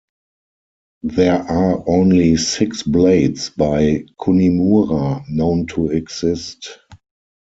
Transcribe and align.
There 1.03 1.43
are 1.43 1.83
only 1.87 2.35
six 2.37 2.81
blades 2.81 3.51
by 3.51 4.05
Kunimura 4.19 5.23
known 5.29 5.67
to 5.67 5.89
exist. 5.91 6.79